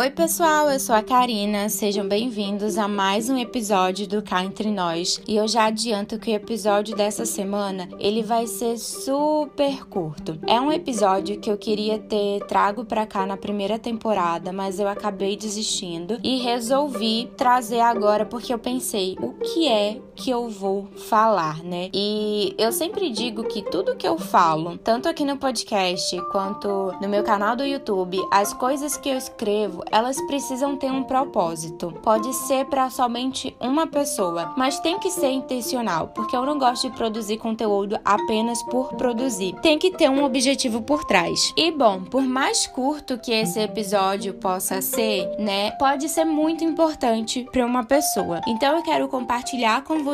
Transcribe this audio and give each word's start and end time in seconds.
Oi, 0.00 0.10
pessoal, 0.10 0.70
eu 0.70 0.80
sou 0.80 0.94
a 0.94 1.02
Karina. 1.02 1.68
Sejam 1.68 2.08
bem-vindos 2.08 2.78
a 2.78 2.88
mais 2.88 3.28
um 3.28 3.36
episódio 3.36 4.08
do 4.08 4.22
Cá 4.22 4.42
Entre 4.42 4.70
Nós. 4.70 5.20
E 5.28 5.36
eu 5.36 5.46
já 5.46 5.66
adianto 5.66 6.18
que 6.18 6.30
o 6.30 6.34
episódio 6.34 6.96
dessa 6.96 7.26
semana, 7.26 7.86
ele 7.98 8.22
vai 8.22 8.46
ser 8.46 8.78
super 8.78 9.84
curto. 9.84 10.40
É 10.46 10.58
um 10.58 10.72
episódio 10.72 11.38
que 11.38 11.50
eu 11.50 11.58
queria 11.58 11.98
ter 11.98 12.40
trago 12.46 12.82
para 12.82 13.04
cá 13.04 13.26
na 13.26 13.36
primeira 13.36 13.78
temporada, 13.78 14.54
mas 14.54 14.80
eu 14.80 14.88
acabei 14.88 15.36
desistindo 15.36 16.18
e 16.24 16.38
resolvi 16.38 17.30
trazer 17.36 17.80
agora 17.80 18.24
porque 18.24 18.54
eu 18.54 18.58
pensei, 18.58 19.18
o 19.20 19.34
que 19.34 19.68
é 19.68 20.00
que 20.20 20.30
eu 20.30 20.50
vou 20.50 20.86
falar, 21.08 21.62
né? 21.64 21.88
E 21.94 22.54
eu 22.58 22.70
sempre 22.72 23.08
digo 23.08 23.44
que 23.44 23.62
tudo 23.62 23.96
que 23.96 24.06
eu 24.06 24.18
falo, 24.18 24.76
tanto 24.76 25.08
aqui 25.08 25.24
no 25.24 25.38
podcast 25.38 26.14
quanto 26.30 26.68
no 27.00 27.08
meu 27.08 27.22
canal 27.22 27.56
do 27.56 27.64
YouTube, 27.64 28.18
as 28.30 28.52
coisas 28.52 28.98
que 28.98 29.08
eu 29.08 29.16
escrevo 29.16 29.82
elas 29.90 30.20
precisam 30.26 30.76
ter 30.76 30.90
um 30.92 31.02
propósito. 31.02 31.92
Pode 32.02 32.34
ser 32.34 32.66
para 32.66 32.90
somente 32.90 33.56
uma 33.58 33.86
pessoa, 33.86 34.52
mas 34.58 34.78
tem 34.80 34.98
que 34.98 35.10
ser 35.10 35.30
intencional, 35.30 36.08
porque 36.08 36.36
eu 36.36 36.44
não 36.44 36.58
gosto 36.58 36.90
de 36.90 36.96
produzir 36.96 37.38
conteúdo 37.38 37.98
apenas 38.04 38.62
por 38.64 38.94
produzir. 38.94 39.54
Tem 39.62 39.78
que 39.78 39.90
ter 39.90 40.10
um 40.10 40.22
objetivo 40.22 40.82
por 40.82 41.04
trás. 41.04 41.52
E 41.56 41.70
bom, 41.70 42.02
por 42.02 42.22
mais 42.22 42.66
curto 42.66 43.16
que 43.18 43.32
esse 43.32 43.58
episódio 43.58 44.34
possa 44.34 44.82
ser, 44.82 45.26
né, 45.38 45.70
pode 45.72 46.10
ser 46.10 46.26
muito 46.26 46.62
importante 46.62 47.46
para 47.50 47.64
uma 47.64 47.84
pessoa. 47.84 48.42
Então 48.46 48.76
eu 48.76 48.82
quero 48.82 49.08
compartilhar 49.08 49.82
com 49.82 50.04
vocês 50.04 50.09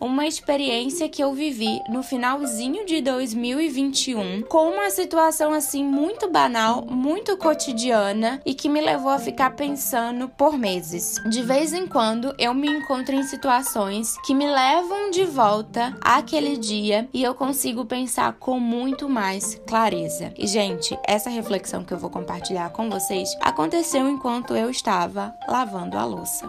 uma 0.00 0.26
experiência 0.26 1.08
que 1.08 1.22
eu 1.22 1.32
vivi 1.32 1.80
no 1.88 2.02
finalzinho 2.02 2.86
de 2.86 3.00
2021 3.00 4.42
com 4.42 4.70
uma 4.70 4.90
situação 4.90 5.52
assim 5.52 5.84
muito 5.84 6.30
banal, 6.30 6.84
muito 6.84 7.36
cotidiana 7.36 8.40
e 8.44 8.54
que 8.54 8.68
me 8.68 8.80
levou 8.80 9.10
a 9.10 9.18
ficar 9.18 9.50
pensando 9.56 10.28
por 10.28 10.58
meses. 10.58 11.16
De 11.28 11.42
vez 11.42 11.72
em 11.72 11.86
quando 11.86 12.34
eu 12.38 12.54
me 12.54 12.68
encontro 12.68 13.14
em 13.14 13.22
situações 13.24 14.16
que 14.24 14.34
me 14.34 14.46
levam 14.46 15.10
de 15.10 15.24
volta 15.24 15.96
àquele 16.00 16.56
dia 16.56 17.08
e 17.12 17.22
eu 17.22 17.34
consigo 17.34 17.84
pensar 17.84 18.34
com 18.34 18.60
muito 18.60 19.08
mais 19.08 19.60
clareza. 19.66 20.32
E, 20.36 20.46
gente, 20.46 20.96
essa 21.06 21.30
reflexão 21.30 21.84
que 21.84 21.92
eu 21.92 21.98
vou 21.98 22.10
compartilhar 22.10 22.70
com 22.70 22.88
vocês 22.88 23.28
aconteceu 23.40 24.08
enquanto 24.08 24.54
eu 24.54 24.70
estava 24.70 25.34
lavando 25.48 25.98
a 25.98 26.04
louça. 26.04 26.48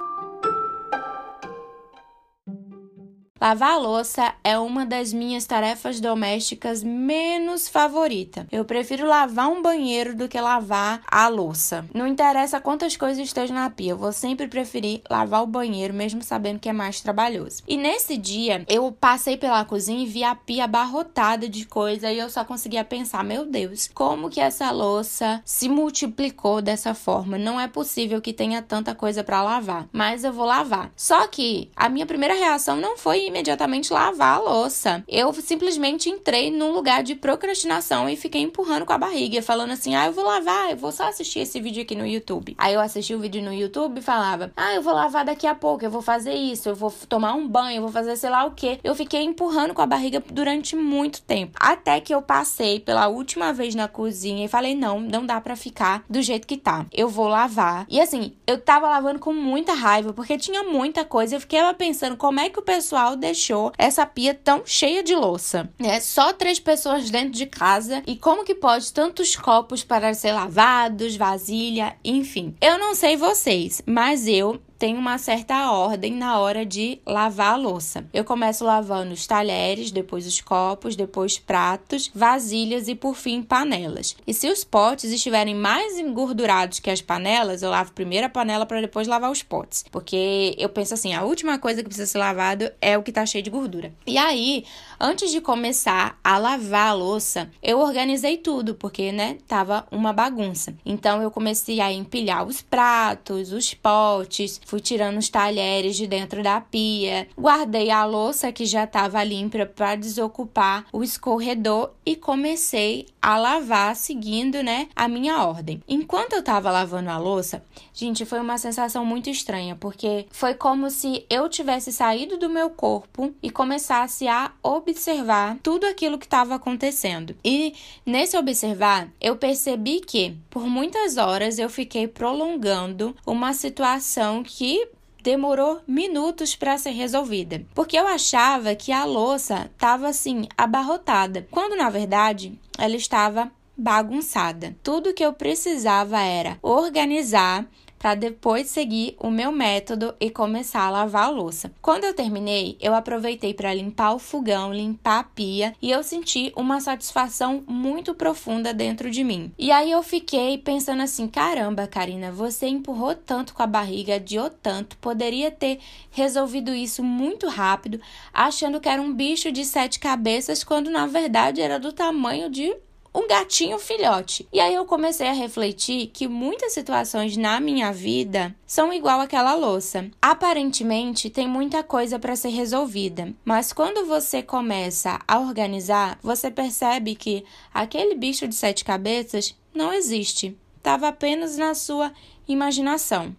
Lavar 3.41 3.71
a 3.73 3.77
louça 3.77 4.33
é 4.45 4.57
uma 4.57 4.85
das 4.85 5.11
minhas 5.11 5.45
tarefas 5.45 5.99
domésticas 5.99 6.81
menos 6.81 7.67
favorita. 7.67 8.47
Eu 8.49 8.63
prefiro 8.63 9.05
lavar 9.05 9.49
um 9.49 9.61
banheiro 9.61 10.15
do 10.15 10.29
que 10.29 10.39
lavar 10.39 11.01
a 11.05 11.27
louça. 11.27 11.85
Não 11.93 12.07
interessa 12.07 12.61
quantas 12.61 12.95
coisas 12.95 13.21
estejam 13.21 13.57
na 13.57 13.69
pia, 13.69 13.91
eu 13.91 13.97
vou 13.97 14.13
sempre 14.13 14.47
preferir 14.47 15.01
lavar 15.09 15.43
o 15.43 15.47
banheiro, 15.47 15.93
mesmo 15.93 16.23
sabendo 16.23 16.61
que 16.61 16.69
é 16.69 16.73
mais 16.73 17.01
trabalhoso. 17.01 17.61
E 17.67 17.75
nesse 17.75 18.15
dia, 18.15 18.63
eu 18.69 18.89
passei 18.93 19.35
pela 19.35 19.65
cozinha 19.65 20.01
e 20.01 20.07
vi 20.07 20.23
a 20.23 20.33
pia 20.33 20.63
abarrotada 20.63 21.49
de 21.49 21.65
coisa 21.65 22.09
e 22.09 22.17
eu 22.17 22.29
só 22.29 22.45
conseguia 22.45 22.85
pensar: 22.85 23.21
meu 23.21 23.45
Deus, 23.45 23.89
como 23.93 24.29
que 24.29 24.39
essa 24.39 24.71
louça 24.71 25.41
se 25.43 25.67
multiplicou 25.67 26.61
dessa 26.61 26.93
forma? 26.93 27.37
Não 27.37 27.59
é 27.59 27.67
possível 27.67 28.21
que 28.21 28.31
tenha 28.31 28.61
tanta 28.61 28.95
coisa 28.95 29.25
para 29.25 29.43
lavar, 29.43 29.89
mas 29.91 30.23
eu 30.23 30.31
vou 30.31 30.45
lavar. 30.45 30.89
Só 30.95 31.27
que 31.27 31.69
a 31.75 31.89
minha 31.89 32.05
primeira 32.05 32.33
reação 32.33 32.77
não 32.77 32.97
foi 32.97 33.24
imediatamente 33.27 33.93
lavar 33.93 34.37
a 34.37 34.39
louça. 34.39 35.03
Eu 35.07 35.33
simplesmente 35.33 36.09
entrei 36.09 36.51
num 36.51 36.71
lugar 36.71 37.03
de 37.03 37.15
procrastinação 37.15 38.09
e 38.09 38.15
fiquei 38.15 38.41
empurrando 38.41 38.85
com 38.85 38.93
a 38.93 38.97
barriga, 38.97 39.41
falando 39.41 39.71
assim: 39.71 39.95
ah, 39.95 40.07
eu 40.07 40.13
vou 40.13 40.23
lavar, 40.23 40.71
eu 40.71 40.77
vou 40.77 40.91
só 40.91 41.07
assistir 41.07 41.39
esse 41.39 41.59
vídeo 41.59 41.83
aqui 41.83 41.95
no 41.95 42.05
YouTube. 42.05 42.55
Aí 42.57 42.73
eu 42.73 42.79
assisti 42.79 43.13
o 43.13 43.19
vídeo 43.19 43.41
no 43.41 43.53
YouTube 43.53 43.99
e 43.99 44.01
falava: 44.01 44.51
ah, 44.55 44.73
eu 44.73 44.81
vou 44.81 44.93
lavar 44.93 45.25
daqui 45.25 45.47
a 45.47 45.55
pouco, 45.55 45.83
eu 45.83 45.89
vou 45.89 46.01
fazer 46.01 46.33
isso, 46.33 46.69
eu 46.69 46.75
vou 46.75 46.93
tomar 47.07 47.33
um 47.33 47.47
banho, 47.47 47.77
eu 47.77 47.81
vou 47.81 47.91
fazer 47.91 48.15
sei 48.15 48.29
lá 48.29 48.45
o 48.45 48.51
que. 48.51 48.79
Eu 48.83 48.95
fiquei 48.95 49.23
empurrando 49.23 49.73
com 49.73 49.81
a 49.81 49.87
barriga 49.87 50.23
durante 50.31 50.75
muito 50.75 51.21
tempo. 51.21 51.57
Até 51.59 51.99
que 51.99 52.13
eu 52.13 52.21
passei 52.21 52.79
pela 52.79 53.07
última 53.07 53.51
vez 53.53 53.75
na 53.75 53.87
cozinha 53.87 54.45
e 54.45 54.49
falei: 54.49 54.75
não, 54.75 54.99
não 54.99 55.25
dá 55.25 55.41
para 55.41 55.55
ficar 55.55 56.03
do 56.09 56.21
jeito 56.21 56.47
que 56.47 56.57
tá. 56.57 56.85
Eu 56.91 57.09
vou 57.09 57.27
lavar. 57.27 57.85
E 57.89 57.99
assim, 57.99 58.33
eu 58.47 58.59
tava 58.59 58.89
lavando 58.89 59.19
com 59.19 59.33
muita 59.33 59.73
raiva 59.73 60.13
porque 60.13 60.37
tinha 60.37 60.63
muita 60.63 61.03
coisa. 61.03 61.35
Eu 61.35 61.39
fiquei 61.39 61.59
pensando 61.77 62.17
como 62.17 62.39
é 62.39 62.49
que 62.49 62.59
o 62.59 62.63
pessoal 62.63 63.14
deixou 63.15 63.71
essa 63.77 64.05
pia 64.05 64.33
tão 64.33 64.63
cheia 64.65 65.03
de 65.03 65.15
louça, 65.15 65.69
né? 65.79 65.99
Só 65.99 66.33
três 66.33 66.59
pessoas 66.59 67.09
dentro 67.09 67.31
de 67.31 67.45
casa 67.45 68.03
e 68.05 68.15
como 68.15 68.43
que 68.43 68.55
pode 68.55 68.91
tantos 68.91 69.35
copos 69.35 69.83
para 69.83 70.13
ser 70.13 70.31
lavados, 70.31 71.15
vasilha, 71.15 71.95
enfim. 72.03 72.55
Eu 72.61 72.77
não 72.77 72.95
sei 72.95 73.15
vocês, 73.15 73.81
mas 73.85 74.27
eu 74.27 74.59
tem 74.77 74.97
uma 74.97 75.17
certa 75.17 75.71
ordem 75.71 76.13
na 76.13 76.39
hora 76.39 76.65
de 76.65 76.99
lavar 77.05 77.53
a 77.53 77.57
louça. 77.57 78.05
Eu 78.13 78.23
começo 78.23 78.63
lavando 78.63 79.13
os 79.13 79.25
talheres, 79.25 79.91
depois 79.91 80.27
os 80.27 80.41
copos, 80.41 80.95
depois 80.95 81.37
pratos, 81.37 82.11
vasilhas 82.13 82.87
e 82.87 82.95
por 82.95 83.15
fim 83.15 83.41
panelas. 83.41 84.15
E 84.25 84.33
se 84.33 84.49
os 84.49 84.63
potes 84.63 85.11
estiverem 85.11 85.55
mais 85.55 85.97
engordurados 85.97 86.79
que 86.79 86.89
as 86.89 87.01
panelas, 87.01 87.61
eu 87.61 87.69
lavo 87.69 87.93
primeiro 87.93 88.27
a 88.27 88.29
panela 88.29 88.65
para 88.65 88.81
depois 88.81 89.07
lavar 89.07 89.31
os 89.31 89.43
potes, 89.43 89.85
porque 89.91 90.55
eu 90.57 90.69
penso 90.69 90.93
assim, 90.93 91.13
a 91.13 91.23
última 91.23 91.57
coisa 91.57 91.81
que 91.81 91.89
precisa 91.89 92.07
ser 92.07 92.17
lavado 92.17 92.71
é 92.81 92.97
o 92.97 93.03
que 93.03 93.11
está 93.11 93.25
cheio 93.25 93.43
de 93.43 93.49
gordura. 93.49 93.93
E 94.05 94.17
aí, 94.17 94.65
antes 94.99 95.31
de 95.31 95.41
começar 95.41 96.19
a 96.23 96.37
lavar 96.37 96.89
a 96.89 96.93
louça, 96.93 97.49
eu 97.61 97.79
organizei 97.79 98.37
tudo, 98.37 98.75
porque 98.75 99.11
né, 99.11 99.37
tava 99.47 99.87
uma 99.91 100.13
bagunça. 100.13 100.75
Então 100.85 101.21
eu 101.21 101.31
comecei 101.31 101.79
a 101.79 101.91
empilhar 101.91 102.45
os 102.45 102.61
pratos, 102.61 103.51
os 103.51 103.73
potes, 103.73 104.59
Fui 104.65 104.79
tirando 104.79 105.17
os 105.17 105.29
talheres 105.29 105.95
de 105.95 106.07
dentro 106.07 106.41
da 106.43 106.59
pia, 106.59 107.27
guardei 107.37 107.91
a 107.91 108.05
louça 108.05 108.51
que 108.51 108.65
já 108.65 108.83
estava 108.83 109.23
limpa 109.23 109.65
para 109.65 109.95
desocupar 109.95 110.85
o 110.91 111.03
escorredor 111.03 111.91
e 112.05 112.15
comecei 112.15 113.07
a 113.21 113.37
lavar 113.37 113.95
seguindo, 113.95 114.61
né, 114.61 114.87
a 114.95 115.07
minha 115.07 115.43
ordem. 115.43 115.81
Enquanto 115.87 116.33
eu 116.33 116.39
estava 116.39 116.71
lavando 116.71 117.09
a 117.09 117.17
louça, 117.17 117.63
gente, 117.93 118.25
foi 118.25 118.39
uma 118.39 118.57
sensação 118.57 119.05
muito 119.05 119.29
estranha, 119.29 119.75
porque 119.75 120.27
foi 120.29 120.53
como 120.53 120.89
se 120.89 121.25
eu 121.29 121.49
tivesse 121.49 121.91
saído 121.91 122.37
do 122.37 122.49
meu 122.49 122.69
corpo 122.69 123.33
e 123.41 123.49
começasse 123.49 124.27
a 124.27 124.51
observar 124.91 125.57
tudo 125.61 125.85
aquilo 125.85 126.17
que 126.17 126.25
estava 126.25 126.55
acontecendo. 126.55 127.35
E 127.43 127.73
nesse 128.05 128.37
observar, 128.37 129.09
eu 129.19 129.35
percebi 129.35 129.99
que 129.99 130.37
por 130.49 130.67
muitas 130.67 131.17
horas 131.17 131.59
eu 131.59 131.69
fiquei 131.69 132.07
prolongando 132.07 133.15
uma 133.25 133.53
situação 133.53 134.43
que 134.43 134.87
demorou 135.21 135.81
minutos 135.87 136.55
para 136.55 136.77
ser 136.77 136.91
resolvida, 136.91 137.65
porque 137.73 137.97
eu 137.97 138.07
achava 138.07 138.75
que 138.75 138.91
a 138.91 139.05
louça 139.05 139.69
estava 139.73 140.07
assim 140.07 140.47
abarrotada, 140.55 141.47
quando 141.49 141.75
na 141.75 141.89
verdade 141.89 142.59
ela 142.77 142.95
estava 142.95 143.51
bagunçada. 143.75 144.75
Tudo 144.83 145.13
que 145.13 145.25
eu 145.25 145.33
precisava 145.33 146.19
era 146.19 146.57
organizar 146.61 147.67
para 148.05 148.13
depois 148.13 148.67
seguir 148.67 149.15
o 149.19 149.31
meu 149.31 149.51
método 149.51 150.13
e 150.19 150.29
começar 150.29 150.81
a 150.81 150.91
lavar 150.91 151.23
a 151.23 151.29
louça. 151.29 151.71
Quando 151.81 152.03
eu 152.03 152.13
terminei, 152.13 152.77
eu 152.79 152.93
aproveitei 152.93 153.51
para 153.51 153.73
limpar 153.73 154.13
o 154.13 154.19
fogão, 154.19 154.71
limpar 154.71 155.21
a 155.21 155.23
pia 155.23 155.73
e 155.81 155.89
eu 155.89 156.03
senti 156.03 156.53
uma 156.55 156.79
satisfação 156.79 157.63
muito 157.65 158.13
profunda 158.13 158.71
dentro 158.71 159.09
de 159.09 159.23
mim. 159.23 159.51
E 159.57 159.71
aí 159.71 159.89
eu 159.89 160.03
fiquei 160.03 160.55
pensando 160.59 161.01
assim: 161.01 161.27
caramba, 161.27 161.87
Karina, 161.87 162.31
você 162.31 162.67
empurrou 162.67 163.15
tanto 163.15 163.55
com 163.55 163.63
a 163.63 163.67
barriga, 163.67 164.17
adiou 164.17 164.51
tanto, 164.51 164.97
poderia 164.97 165.49
ter 165.49 165.79
resolvido 166.11 166.75
isso 166.75 167.03
muito 167.03 167.47
rápido, 167.49 167.99
achando 168.31 168.79
que 168.79 168.87
era 168.87 169.01
um 169.01 169.11
bicho 169.11 169.51
de 169.51 169.65
sete 169.65 169.99
cabeças, 169.99 170.63
quando 170.63 170.91
na 170.91 171.07
verdade 171.07 171.59
era 171.59 171.79
do 171.79 171.91
tamanho 171.91 172.51
de 172.51 172.71
um 173.15 173.27
gatinho 173.27 173.79
filhote. 173.79 174.45
E 174.51 174.59
aí 174.59 174.75
eu 174.75 174.85
comecei 174.85 175.27
a 175.29 175.33
refletir 175.33 176.07
que 176.07 176.27
muitas 176.27 176.73
situações 176.73 177.37
na 177.37 177.61
minha 177.61 177.93
vida 177.93 178.53
são 178.67 178.91
igual 178.91 179.21
àquela 179.21 179.55
louça. 179.55 180.11
Aparentemente 180.21 181.29
tem 181.29 181.47
muita 181.47 181.81
coisa 181.81 182.19
para 182.19 182.35
ser 182.35 182.49
resolvida, 182.49 183.33
mas 183.45 183.71
quando 183.71 184.05
você 184.05 184.43
começa 184.43 185.17
a 185.25 185.39
organizar, 185.39 186.19
você 186.21 186.51
percebe 186.51 187.15
que 187.15 187.45
aquele 187.73 188.15
bicho 188.15 188.45
de 188.49 188.55
sete 188.55 188.83
cabeças 188.83 189.55
não 189.73 189.93
existe. 189.93 190.57
Estava 190.77 191.07
apenas 191.07 191.57
na 191.57 191.73
sua 191.73 192.11
imaginação. 192.45 193.33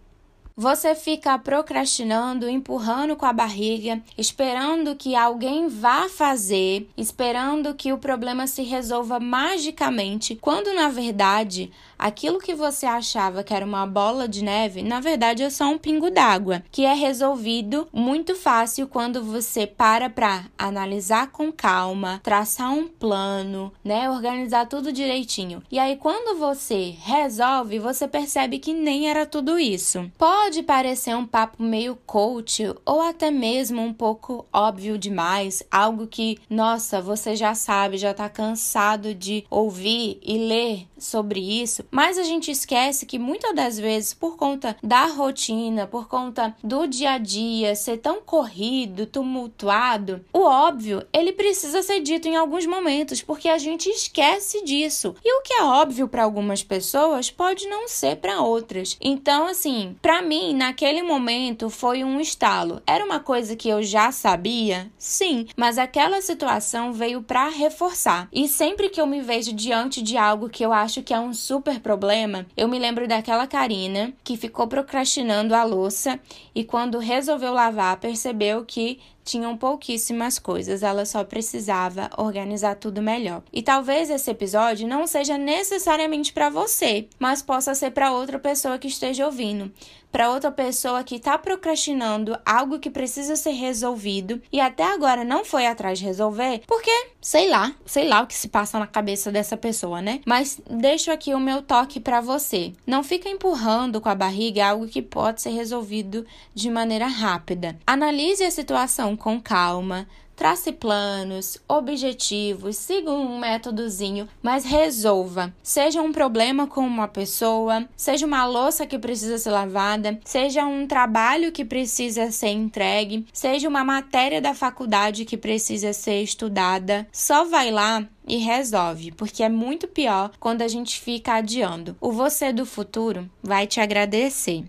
Você 0.59 0.95
fica 0.95 1.39
procrastinando, 1.39 2.49
empurrando 2.49 3.15
com 3.15 3.27
a 3.27 3.33
barriga, 3.33 4.01
esperando 4.17 4.97
que 4.97 5.15
alguém 5.15 5.69
vá 5.69 6.09
fazer, 6.09 6.89
esperando 6.97 7.75
que 7.75 7.93
o 7.93 7.99
problema 7.99 8.47
se 8.47 8.63
resolva 8.63 9.21
magicamente, 9.21 10.35
quando 10.41 10.73
na 10.73 10.89
verdade 10.89 11.71
aquilo 11.99 12.39
que 12.39 12.55
você 12.55 12.87
achava 12.87 13.45
que 13.45 13.53
era 13.53 13.67
uma 13.67 13.87
bola 13.87 14.27
de 14.27 14.43
neve, 14.43 14.83
na 14.83 14.99
verdade 14.99 15.43
é 15.43 15.51
só 15.51 15.67
um 15.67 15.77
pingo 15.77 16.11
d'água, 16.11 16.63
que 16.73 16.87
é 16.87 16.95
resolvido 16.95 17.87
muito 17.93 18.35
fácil 18.35 18.89
quando 18.89 19.23
você 19.23 19.67
para 19.67 20.09
para 20.09 20.47
analisar 20.57 21.31
com 21.31 21.53
calma, 21.53 22.19
traçar 22.23 22.73
um 22.73 22.89
plano, 22.89 23.71
né, 23.85 24.09
organizar 24.09 24.67
tudo 24.67 24.91
direitinho. 24.91 25.63
E 25.71 25.79
aí 25.79 25.97
quando 25.97 26.39
você 26.39 26.95
resolve, 27.03 27.79
você 27.79 28.09
percebe 28.09 28.59
que 28.59 28.73
nem 28.73 29.11
era 29.11 29.27
tudo 29.27 29.59
isso. 29.59 30.11
Pode 30.17 30.46
parecer 30.63 31.15
um 31.15 31.27
papo 31.27 31.63
meio 31.63 31.97
coach 32.07 32.63
ou 32.85 33.01
até 33.01 33.31
mesmo 33.31 33.81
um 33.83 33.93
pouco 33.93 34.47
óbvio 34.53 34.99
demais, 34.99 35.63
algo 35.71 36.07
que, 36.07 36.39
nossa, 36.49 37.01
você 37.01 37.37
já 37.37 37.55
sabe, 37.55 37.99
já 37.99 38.13
tá 38.13 38.29
cansado 38.29 39.15
de 39.15 39.45
ouvir 39.51 40.19
e 40.23 40.39
ler 40.39 40.87
sobre 40.99 41.41
isso, 41.41 41.85
mas 41.91 42.19
a 42.19 42.23
gente 42.23 42.51
esquece 42.51 43.07
que 43.07 43.19
muitas 43.19 43.55
das 43.55 43.79
vezes, 43.79 44.15
por 44.15 44.37
conta 44.37 44.77
da 44.83 45.07
rotina, 45.07 45.87
por 45.87 46.09
conta 46.09 46.55
do 46.63 46.87
dia 46.87 47.13
a 47.13 47.19
dia 47.19 47.75
ser 47.75 47.99
tão 47.99 48.21
corrido, 48.21 49.07
tumultuado, 49.07 50.25
o 50.33 50.41
óbvio 50.41 51.07
ele 51.13 51.33
precisa 51.33 51.83
ser 51.83 52.01
dito 52.01 52.29
em 52.29 52.37
alguns 52.37 52.67
momentos, 52.67 53.23
porque 53.23 53.49
a 53.49 53.59
gente 53.59 53.89
esquece 53.89 54.65
disso. 54.65 55.15
E 55.25 55.39
o 55.39 55.43
que 55.43 55.55
é 55.55 55.65
óbvio 55.65 56.09
para 56.09 56.25
algumas 56.25 56.63
pessoas 56.63 57.31
pode 57.31 57.67
não 57.67 57.89
ser 57.89 58.17
para 58.17 58.41
outras. 58.41 58.97
Então, 59.01 59.47
assim, 59.47 59.97
para 60.01 60.23
mim, 60.23 60.36
naquele 60.55 61.03
momento 61.03 61.71
foi 61.71 62.03
um 62.03 62.21
estalo. 62.21 62.83
Era 62.87 63.05
uma 63.05 63.21
coisa 63.21 63.55
que 63.57 63.69
eu 63.69 63.83
já 63.83 64.11
sabia? 64.13 64.91
Sim, 64.99 65.47
mas 65.57 65.79
aquela 65.79 66.21
situação 66.21 66.93
veio 66.93 67.23
para 67.23 67.49
reforçar. 67.49 68.29
E 68.33 68.49
sempre 68.49 68.89
que 68.89 69.01
eu 69.01 69.07
me 69.07 69.21
vejo 69.21 69.53
diante 69.53 70.03
de 70.03 70.17
algo 70.17 70.49
que 70.49 70.65
eu 70.65 70.73
acho 70.73 71.03
que 71.03 71.15
é 71.15 71.21
um 71.21 71.33
super 71.33 71.81
problema, 71.81 72.47
eu 72.57 72.69
me 72.69 72.79
lembro 72.79 73.07
daquela 73.07 73.47
Karina 73.47 74.13
que 74.25 74.37
ficou 74.37 74.67
procrastinando 74.67 75.55
a 75.55 75.65
louça 75.65 76.19
e 76.55 76.65
quando 76.65 76.99
resolveu 76.99 77.53
lavar, 77.53 77.99
percebeu 77.99 78.65
que 78.65 78.99
tinham 79.27 79.57
pouquíssimas 79.57 80.39
coisas, 80.39 80.83
ela 80.83 81.05
só 81.05 81.25
precisava 81.25 82.09
organizar 82.17 82.77
tudo 82.77 83.03
melhor. 83.03 83.43
E 83.53 83.61
talvez 83.61 84.09
esse 84.09 84.31
episódio 84.31 84.87
não 84.87 85.07
seja 85.07 85.37
necessariamente 85.37 86.33
para 86.33 86.49
você, 86.49 87.09
mas 87.19 87.43
possa 87.43 87.75
ser 87.75 87.91
para 87.91 88.13
outra 88.13 88.39
pessoa 88.39 88.79
que 88.79 88.89
esteja 88.89 89.27
ouvindo 89.27 89.73
para 90.17 90.31
outra 90.31 90.51
pessoa 90.51 91.05
que 91.05 91.17
está 91.17 91.37
procrastinando 91.37 92.39
algo 92.45 92.79
que 92.79 92.89
precisa 92.89 93.37
ser 93.37 93.51
resolvido 93.51 94.41
e 94.51 94.61
até 94.61 94.83
agora 94.83 95.25
não 95.25 95.45
foi 95.45 95.67
atrás 95.67 95.99
de 95.99 96.07
resolver, 96.07 96.63
porque 96.67 96.91
sei 97.21 97.51
lá, 97.51 97.75
sei 97.85 98.09
lá 98.09 98.23
o 98.23 98.27
que 98.27 98.35
se 98.35 98.49
passa 98.49 98.79
na 98.79 98.87
cabeça 98.87 99.33
dessa 99.33 99.57
pessoa, 99.57 100.01
né? 100.01 100.21
Mas 100.25 100.61
deixo 100.71 101.11
aqui 101.11 101.35
o 101.35 101.41
meu 101.41 101.61
toque 101.61 101.99
para 101.99 102.21
você. 102.21 102.73
Não 102.87 103.03
fica 103.03 103.29
empurrando 103.29 104.01
com 104.01 104.09
a 104.09 104.15
barriga 104.15 104.67
algo 104.67 104.87
que 104.87 105.03
pode 105.03 105.43
ser 105.43 105.51
resolvido 105.51 106.25
de 106.55 106.71
maneira 106.71 107.09
rápida. 107.09 107.77
Analise 107.87 108.45
a 108.45 108.51
situação 108.51 109.16
com 109.17 109.41
calma, 109.41 110.07
Trace 110.37 110.71
planos, 110.71 111.57
objetivos, 111.67 112.77
siga 112.77 113.11
um 113.11 113.39
métodozinho, 113.39 114.29
mas 114.43 114.67
resolva. 114.67 115.53
Seja 115.63 116.03
um 116.03 116.13
problema 116.13 116.67
com 116.67 116.83
uma 116.83 117.09
pessoa, 117.09 117.89
seja 117.97 118.27
uma 118.27 118.45
louça 118.45 118.85
que 118.85 118.99
precisa 118.99 119.39
ser 119.39 119.51
lavada, 119.51 120.21
seja 120.23 120.67
um 120.67 120.87
trabalho 120.87 121.51
que 121.51 121.65
precisa 121.65 122.31
ser 122.31 122.49
entregue, 122.49 123.27
seja 123.33 123.67
uma 123.67 123.83
matéria 123.83 124.39
da 124.39 124.53
faculdade 124.53 125.25
que 125.25 125.39
precisa 125.39 125.95
ser 125.95 126.23
estudada. 126.23 127.09
Só 127.11 127.47
vai 127.47 127.71
lá 127.71 128.07
e 128.29 128.37
resolve, 128.37 129.13
porque 129.13 129.43
é 129.43 129.49
muito 129.49 129.89
pior 129.89 130.33
quando 130.39 130.61
a 130.61 130.69
gente 130.69 131.01
fica 131.01 131.37
adiando. 131.37 131.97
O 131.99 132.13
você 132.13 132.53
do 132.53 132.67
futuro 132.67 133.31
vai 133.43 133.67
te 133.67 133.81
agradecer. 133.81 134.65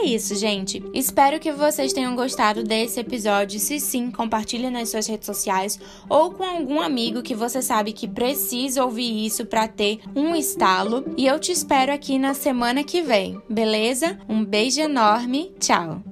É 0.00 0.06
isso, 0.06 0.36
gente. 0.36 0.80
Espero 0.94 1.40
que 1.40 1.50
vocês 1.50 1.92
tenham 1.92 2.14
gostado 2.14 2.62
desse 2.62 3.00
episódio. 3.00 3.58
Se 3.58 3.80
sim, 3.80 4.12
compartilhe 4.12 4.70
nas 4.70 4.90
suas 4.90 5.08
redes 5.08 5.26
sociais 5.26 5.78
ou 6.08 6.30
com 6.30 6.44
algum 6.44 6.80
amigo 6.80 7.20
que 7.20 7.34
você 7.34 7.60
sabe 7.60 7.92
que 7.92 8.06
precisa 8.06 8.84
ouvir 8.84 9.26
isso 9.26 9.44
para 9.44 9.66
ter 9.66 9.98
um 10.14 10.36
estalo. 10.36 11.04
E 11.16 11.26
eu 11.26 11.40
te 11.40 11.50
espero 11.50 11.92
aqui 11.92 12.16
na 12.16 12.32
semana 12.32 12.84
que 12.84 13.02
vem, 13.02 13.42
beleza? 13.50 14.16
Um 14.28 14.44
beijo 14.44 14.80
enorme. 14.80 15.52
Tchau. 15.58 16.07